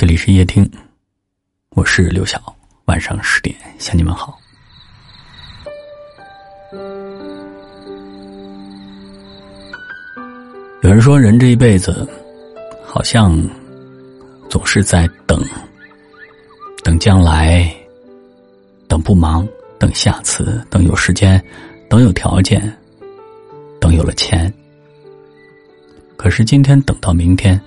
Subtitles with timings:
[0.00, 0.66] 这里是夜听，
[1.76, 2.40] 我是刘晓。
[2.86, 4.40] 晚上十点向你们好。
[10.80, 12.08] 有人说，人这一辈子
[12.82, 13.38] 好像
[14.48, 15.38] 总是在等，
[16.82, 17.70] 等将来，
[18.88, 19.46] 等不忙，
[19.78, 21.38] 等下次，等有时间，
[21.90, 22.74] 等有条件，
[23.78, 24.50] 等有了钱。
[26.16, 27.60] 可是今天等到明天，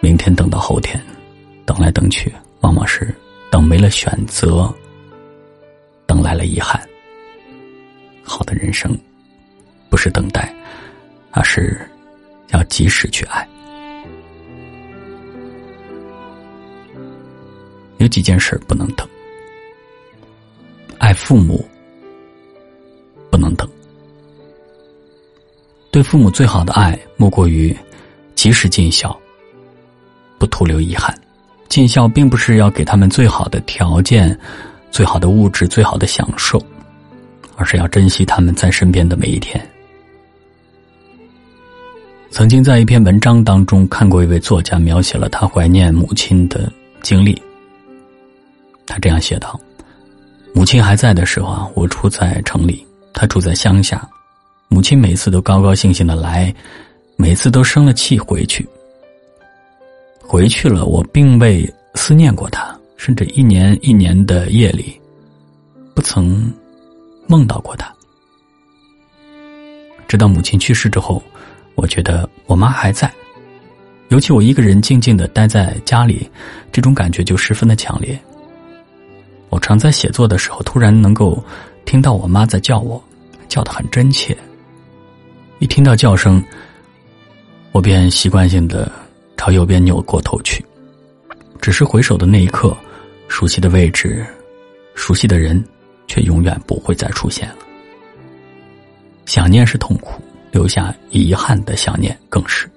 [0.00, 0.98] 明天等到后天。
[1.68, 3.14] 等来等去，往往是
[3.50, 4.74] 等没了选择，
[6.06, 6.80] 等来了遗憾。
[8.22, 8.96] 好的人生，
[9.90, 10.50] 不是等待，
[11.30, 11.78] 而是
[12.52, 13.46] 要及时去爱。
[17.98, 19.06] 有几件事不能等：
[20.96, 21.68] 爱父母
[23.30, 23.68] 不能等。
[25.90, 27.76] 对父母最好的爱，莫过于
[28.34, 29.14] 及时尽孝，
[30.38, 31.14] 不徒留遗憾。
[31.68, 34.36] 尽孝并不是要给他们最好的条件、
[34.90, 36.60] 最好的物质、最好的享受，
[37.56, 39.60] 而是要珍惜他们在身边的每一天。
[42.30, 46.70] 曾经在一篇文章当中看过一位作家描写了他怀念母亲的
[47.02, 47.40] 经历。
[48.86, 49.58] 他这样写道
[50.54, 54.08] ：“母亲还在的时候啊，我住在城里，他住在乡下。
[54.68, 56.54] 母亲每次都高高兴兴的来，
[57.16, 58.66] 每次都生了气回去。”
[60.30, 65.00] 回去了，我并未思念过他，甚至一年一年的夜里，
[65.94, 66.52] 不曾
[67.26, 67.90] 梦到过他。
[70.06, 71.22] 直到母亲去世之后，
[71.76, 73.10] 我觉得我妈还在，
[74.10, 76.30] 尤其我一个人静静的待在家里，
[76.70, 78.20] 这种感觉就十分的强烈。
[79.48, 81.42] 我常在写作的时候，突然能够
[81.86, 83.02] 听到我妈在叫我，
[83.48, 84.36] 叫的很真切。
[85.58, 86.44] 一听到叫声，
[87.72, 88.92] 我便习惯性的。
[89.38, 90.62] 朝右边扭过头去，
[91.60, 92.76] 只是回首的那一刻，
[93.28, 94.26] 熟悉的位置，
[94.94, 95.64] 熟悉的人，
[96.08, 97.58] 却永远不会再出现了。
[99.24, 102.68] 想念是痛苦，留下遗憾的想念更是。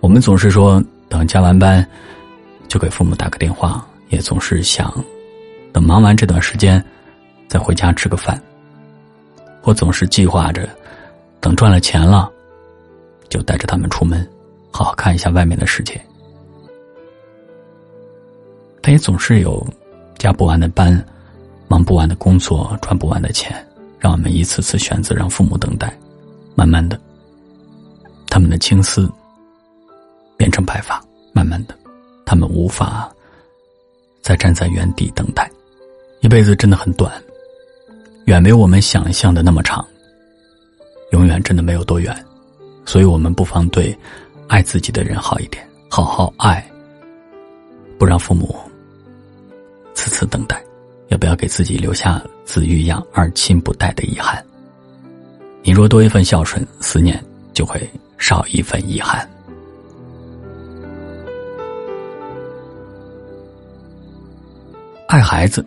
[0.00, 1.84] 我们总是说等加完班
[2.68, 4.92] 就给父母打个电话，也总是想
[5.72, 6.84] 等忙完这段时间
[7.48, 8.40] 再回家吃个饭，
[9.62, 10.68] 或总是计划着
[11.40, 12.30] 等赚了钱了
[13.30, 14.28] 就带着他们出门。
[14.72, 16.00] 好好看一下外面的世界，
[18.80, 19.64] 但也总是有
[20.18, 21.04] 加不完的班、
[21.68, 23.54] 忙不完的工作、赚不完的钱，
[23.98, 25.96] 让我们一次次选择让父母等待。
[26.54, 26.98] 慢慢的，
[28.28, 29.10] 他们的青丝
[30.36, 30.96] 变成白发；
[31.32, 31.74] 慢慢的，
[32.24, 33.10] 他们无法
[34.20, 35.50] 再站在原地等待。
[36.20, 37.12] 一辈子真的很短，
[38.26, 39.84] 远没有我们想象的那么长，
[41.12, 42.14] 永远真的没有多远，
[42.84, 43.96] 所以我们不妨对。
[44.52, 46.62] 爱自己的人好一点，好好爱，
[47.98, 48.54] 不让父母
[49.94, 50.62] 次次等待，
[51.08, 54.44] 也不要给自己留下子欲养而亲不待的遗憾。
[55.62, 57.18] 你若多一份孝顺，思念
[57.54, 57.80] 就会
[58.18, 59.26] 少一份遗憾。
[65.08, 65.64] 爱孩子，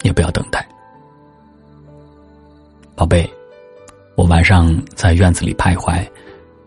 [0.00, 0.66] 也不要等待。
[2.96, 3.30] 宝贝，
[4.14, 6.02] 我晚上在院子里徘徊。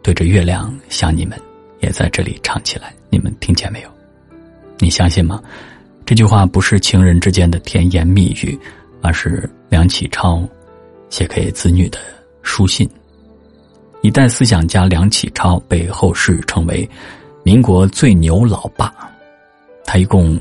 [0.06, 1.36] 对着月亮想你们，
[1.80, 2.94] 也在这里唱起来。
[3.10, 3.90] 你们听见没有？
[4.78, 5.42] 你相信吗？
[6.06, 8.56] 这句话不是情人之间的甜言蜜语，
[9.02, 10.48] 而是梁启超
[11.10, 11.98] 写给子女的
[12.44, 12.88] 书信。
[14.04, 16.88] 一代思想家梁启超被后世称为
[17.42, 18.94] 民国最牛老爸。
[19.86, 20.40] 他一共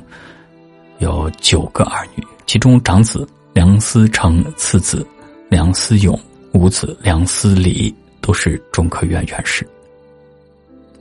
[0.99, 5.07] 有九个儿女，其中长子梁思成、次子
[5.49, 6.21] 梁思永、
[6.53, 7.95] 五子梁思礼。
[8.25, 9.69] 都是中科院院士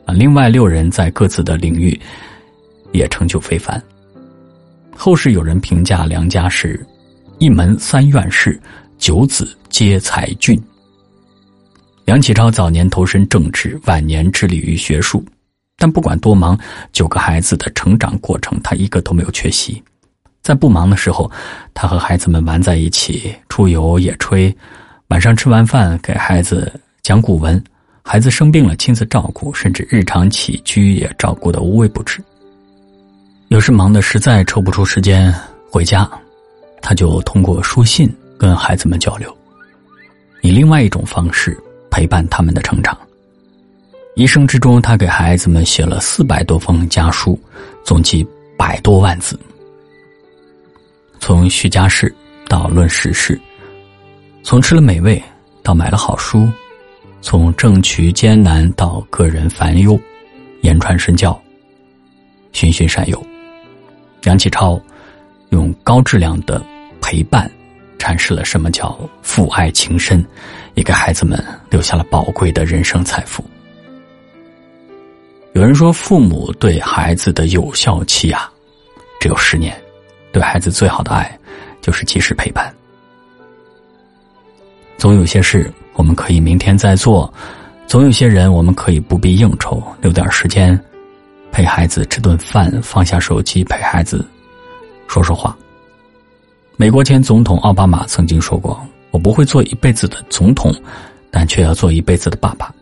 [0.05, 0.13] 啊！
[0.13, 1.97] 另外六人在各自的领域
[2.91, 3.81] 也成就非凡。
[4.93, 6.85] 后世有人评价梁家是
[7.39, 8.59] 一门三院士，
[8.97, 10.61] 九子皆才俊。
[12.03, 15.23] 梁启超早年投身政治，晚年致力于学术，
[15.77, 16.59] 但不管多忙，
[16.91, 19.81] 九个孩子的成长过程，他一个都没有缺席。
[20.41, 21.31] 在不忙的时候，
[21.73, 24.53] 他和孩子们玩在一起，出游野炊；
[25.07, 26.69] 晚上吃完饭，给孩子。
[27.03, 27.61] 讲古文，
[28.01, 32.23] 孩子生病了亲自照顾，甚至日常起居也照顾的无微不至。
[33.49, 35.33] 有时忙的实在抽不出时间
[35.69, 36.09] 回家，
[36.81, 39.37] 他就通过书信跟孩子们交流，
[40.43, 41.61] 以另外一种方式
[41.91, 42.97] 陪伴他们的成长。
[44.15, 47.37] 一生之中，他给孩子们写了四百多封家书，
[47.83, 48.25] 总计
[48.57, 49.37] 百多万字。
[51.19, 52.15] 从叙家事
[52.47, 53.37] 到论时事，
[54.41, 55.21] 从吃了美味
[55.61, 56.49] 到买了好书。
[57.23, 59.97] 从政局艰难到个人烦忧，
[60.61, 61.41] 言传身教，
[62.51, 63.25] 循循善诱。
[64.21, 64.79] 梁启超
[65.49, 66.61] 用高质量的
[67.01, 67.49] 陪伴
[67.97, 70.23] 阐释了什么叫父爱情深，
[70.75, 73.41] 也给孩子们留下了宝贵的人生财富。
[75.53, 78.51] 有人说，父母对孩子的有效期啊，
[79.21, 79.73] 只有十年。
[80.33, 81.39] 对孩子最好的爱，
[81.79, 82.73] 就是及时陪伴。
[84.97, 87.31] 总有些事我们可以明天再做，
[87.87, 90.79] 总有些人我们可以不必应酬，留点时间
[91.51, 94.25] 陪孩子吃顿饭，放下手机陪孩子
[95.07, 95.55] 说说话。
[96.75, 98.79] 美国前总统奥巴马曾经说过
[99.11, 100.73] ：“我不会做一辈子的总统，
[101.29, 102.73] 但却要做一辈子的爸爸。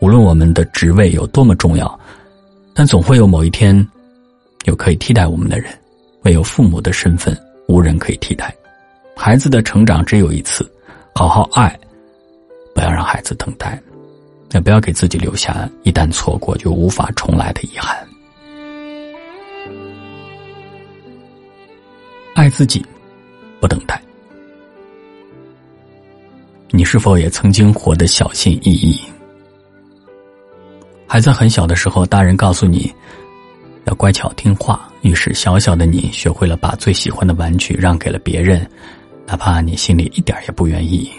[0.00, 2.00] 无论我们的职位有多么重要，
[2.72, 3.86] 但总会有某一天，
[4.64, 5.72] 有可以替代我们的人。”
[6.24, 7.34] 唯有父母的身份，
[7.66, 8.54] 无人可以替代。
[9.16, 10.70] 孩子的成长只有一次，
[11.14, 11.80] 好好爱，
[12.80, 13.78] 不要让孩子等待，
[14.52, 17.94] 也不要给自己留下一旦错过就无法重来的遗憾。
[22.34, 22.82] 爱自己，
[23.60, 24.00] 不等待。
[26.70, 28.98] 你是否也曾经活得小心翼翼？
[31.06, 32.90] 还在很小的时候，大人告诉你。
[33.84, 38.66] 要乖巧听话，于是小小的你学会了把最喜欢的玩具让给了别人，
[39.26, 41.12] 哪怕你心里一点也不愿意。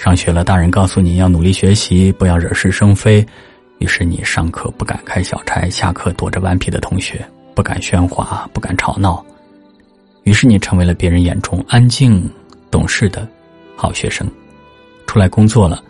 [0.00, 3.22] 上学了，大人告诉你要努力学习，不要惹是生非，
[3.80, 7.22] 于是你上课不敢开小差，下课躲着顽皮的同学，
[7.54, 9.22] 不敢喧哗，不敢吵闹，
[10.22, 12.26] 于是你成为了别人眼中安静、
[12.70, 13.28] 懂事的
[13.76, 14.26] 好学生。
[15.06, 15.84] 出来工作了，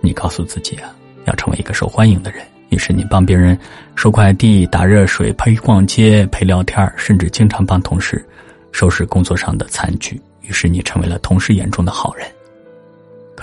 [0.00, 0.94] 你告诉自己啊，
[1.24, 2.46] 要成为一个受欢迎的人。
[2.68, 3.58] 于是你帮别人
[3.96, 8.24] 收快递、打热水、陪逛街、陪聊天甚至经常帮同事
[8.70, 10.20] 收拾工作上的残局。
[10.42, 12.24] 于是你成为了同事眼中的好人。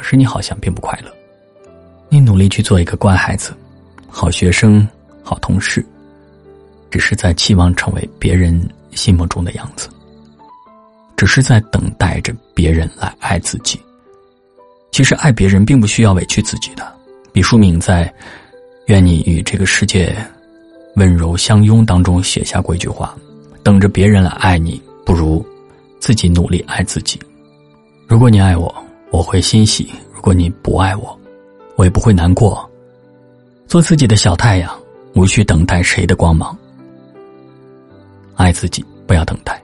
[0.06, 1.12] 使你好像并不快乐。
[2.10, 3.54] 你努力去做一个乖孩子、
[4.08, 4.88] 好学生、
[5.24, 5.84] 好同事，
[6.92, 8.62] 只是在期望成为别人
[8.92, 9.90] 心目中的样子，
[11.18, 13.80] 只是在等待着别人来爱自己。
[14.92, 16.94] 其实爱别人并不需要委屈自己的。
[17.34, 18.14] 毕淑敏在。
[18.88, 20.16] 愿你与这个世界
[20.96, 21.84] 温柔相拥。
[21.84, 23.18] 当中写下过一句话
[23.66, 25.44] ：“等着别人来爱你，不如
[26.00, 27.20] 自己努力爱自己。
[28.06, 28.85] 如果你爱我，
[29.16, 31.18] 我会欣喜；如果你不爱我，
[31.78, 32.70] 我也不会难过。
[33.66, 34.70] 做自己的小太阳，
[35.14, 36.54] 无需等待谁的光芒。
[38.36, 39.64] 爱自己，不要等待。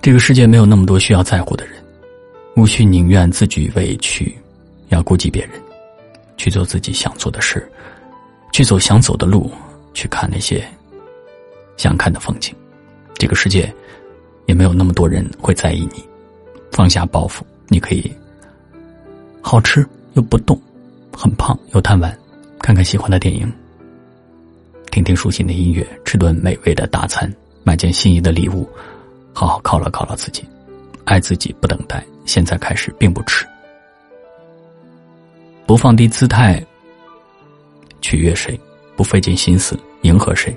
[0.00, 1.74] 这个世界没有那么多需要在乎的人，
[2.56, 4.34] 无需宁愿自己委屈，
[4.88, 5.50] 要顾及别人。”
[6.38, 7.70] 去做自己想做的事，
[8.50, 9.50] 去走想走的路，
[9.92, 10.66] 去看那些
[11.76, 12.54] 想看的风景。
[13.18, 13.70] 这个世界
[14.46, 16.02] 也没有那么多人会在意你。
[16.72, 18.12] 放下包袱，你可以
[19.40, 20.60] 好吃又不动，
[21.12, 22.16] 很胖又贪玩，
[22.60, 23.52] 看看喜欢的电影，
[24.90, 27.32] 听听舒心的音乐，吃顿美味的大餐，
[27.62, 28.68] 买件心仪的礼物，
[29.32, 30.44] 好好犒劳犒劳自己，
[31.04, 33.46] 爱自己不等待，现在开始并不迟。
[35.66, 36.64] 不放低姿态
[38.00, 38.58] 取悦谁，
[38.96, 40.56] 不费尽心思迎合谁，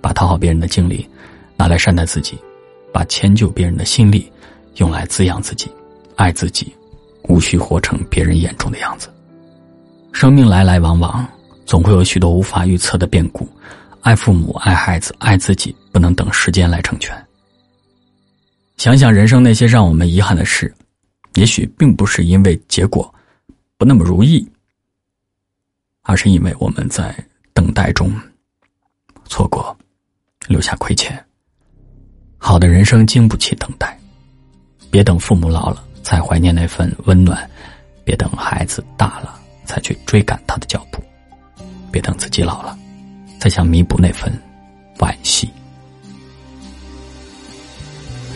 [0.00, 1.08] 把讨好别人的精力
[1.56, 2.36] 拿来善待自己，
[2.92, 4.30] 把迁就别人的心力
[4.76, 5.70] 用来滋养自己，
[6.16, 6.74] 爱自己，
[7.28, 9.08] 无需活成别人眼中的样子。
[10.12, 11.26] 生命来来往往，
[11.64, 13.48] 总会有许多无法预测的变故。
[14.00, 17.14] 爱父母，爱孩子，爱自己，不能等时间来成全。
[18.76, 20.74] 想想人生那些让我们遗憾的事，
[21.34, 23.12] 也许并不是因为结果。
[23.78, 24.46] 不那么如意，
[26.02, 27.14] 而是因为我们在
[27.52, 28.10] 等待中
[29.26, 29.76] 错过，
[30.48, 31.22] 留下亏欠。
[32.38, 33.98] 好的人生经不起等待，
[34.90, 37.50] 别等父母老了才怀念那份温暖，
[38.04, 41.02] 别等孩子大了才去追赶他的脚步，
[41.90, 42.78] 别等自己老了
[43.40, 44.32] 再想弥补那份
[44.98, 45.50] 惋惜。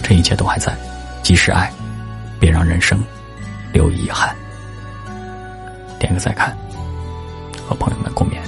[0.02, 0.76] 这一切都还在，
[1.22, 1.72] 及时爱，
[2.40, 3.00] 别让人生
[3.72, 4.34] 留遗憾。
[6.00, 6.58] 点个再看，
[7.68, 8.40] 和朋友们共勉。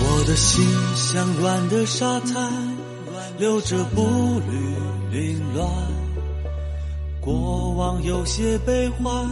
[0.00, 2.50] 我的心像软的沙滩，
[3.38, 4.02] 留着步
[4.50, 4.74] 履
[5.10, 5.68] 凌乱。
[7.20, 9.28] 过往有些悲欢，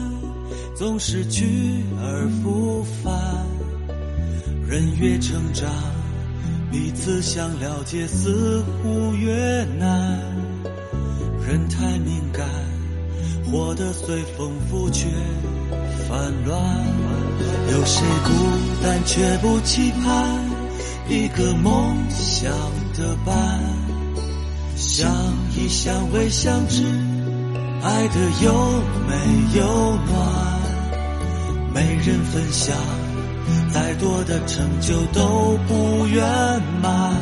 [0.76, 3.12] 总是去而复返。
[4.66, 5.68] 人越成长，
[6.70, 10.20] 彼此想了解似乎越难。
[11.46, 12.48] 人太敏感。
[13.50, 15.08] 活得随风拂却
[16.06, 16.56] 烦乱，
[17.72, 18.30] 有谁孤
[18.80, 20.38] 单却不期盼
[21.08, 22.52] 一个梦想
[22.96, 23.89] 的伴？
[24.80, 25.12] 相
[25.54, 26.82] 依相偎相知，
[27.82, 28.54] 爱的又
[29.06, 29.14] 美
[29.54, 29.62] 又
[30.06, 30.16] 暖，
[31.74, 32.74] 没人分享
[33.74, 36.24] 再多的成就都不圆
[36.80, 37.12] 满，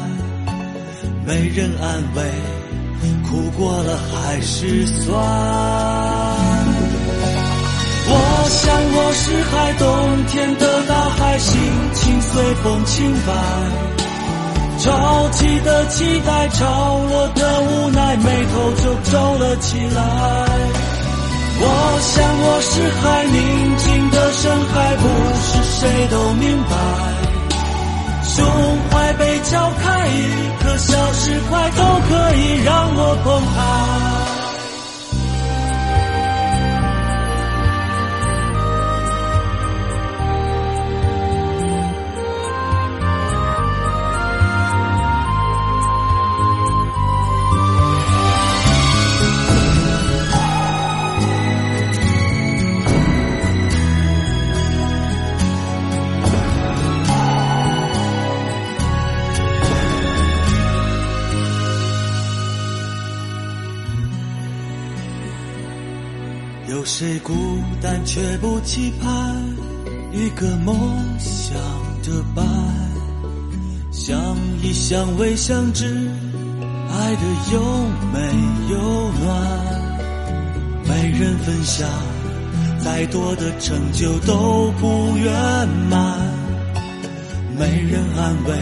[1.27, 2.23] 没人安慰，
[3.29, 5.19] 苦过了还是酸。
[8.11, 11.61] 我想我是海，冬天的大海，心
[11.95, 14.08] 情随风轻摆。
[14.89, 20.01] 潮起的期待，潮落的无奈，眉头就皱了起来。
[21.61, 21.65] 我
[22.01, 25.05] 想我是海，宁静的深海，不
[25.45, 26.73] 是谁都明白。
[28.25, 28.47] 胸
[28.91, 30.19] 怀被敲开，一
[30.63, 34.28] 颗小石块都可以让我澎湃。
[66.89, 67.35] 谁孤
[67.83, 69.37] 单却不期盼
[70.11, 70.75] 一个梦
[71.19, 71.55] 想
[72.03, 72.47] 的伴？
[73.93, 74.19] 相
[74.63, 75.85] 依相偎相知，
[76.91, 77.61] 爱的有
[78.11, 78.19] 美
[78.71, 79.29] 有暖。
[80.89, 81.87] 没人分享，
[82.83, 86.19] 再多的成就都不圆满。
[87.59, 88.59] 没人安慰，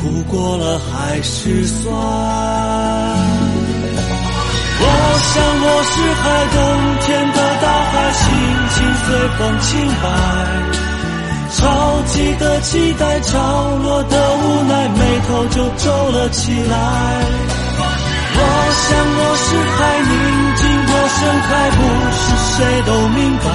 [0.00, 3.33] 苦过了还是酸。
[5.14, 6.58] 我想我是海，冬
[7.06, 8.24] 天的大海，心
[8.74, 9.06] 情随
[9.38, 9.70] 风轻
[10.02, 10.04] 摆。
[11.54, 13.30] 潮起的期待，潮
[13.84, 16.74] 落的无奈，眉头就皱了起来。
[18.36, 18.40] 我
[18.82, 20.12] 想我是海，宁
[20.56, 21.78] 静的深海，不
[22.10, 23.46] 是谁都明白。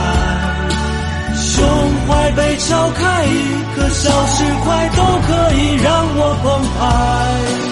[1.36, 1.60] 胸
[2.08, 3.36] 怀被敲开，一
[3.76, 6.48] 颗小石块都可以让我澎
[6.80, 7.69] 湃。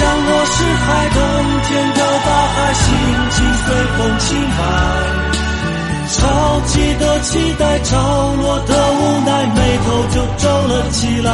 [0.00, 1.20] 我想我是海，冬
[1.68, 2.84] 天的大海，心
[3.32, 3.66] 情随
[3.98, 4.24] 风轻
[4.56, 4.58] 摆。
[6.08, 6.16] 潮
[6.64, 7.28] 起的期
[7.58, 7.92] 待，潮
[8.40, 11.30] 落的无奈，眉头就皱了起来。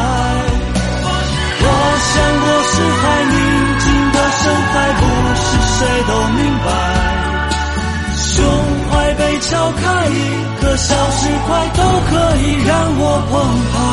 [1.63, 1.65] 我
[2.11, 3.35] 想我是海，宁
[3.79, 4.43] 静的深
[4.73, 5.03] 海，不
[5.39, 5.47] 是
[5.79, 6.69] 谁都明白。
[8.19, 8.35] 胸
[8.91, 10.13] 怀被敲开，一
[10.61, 11.81] 颗小石块都
[12.11, 12.11] 可
[12.43, 13.33] 以让我澎
[13.71, 13.86] 湃。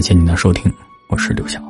[0.00, 0.72] 感谢您的收听，
[1.08, 1.69] 我是刘晓。